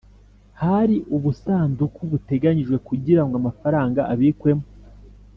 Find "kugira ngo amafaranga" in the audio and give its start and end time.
2.87-3.99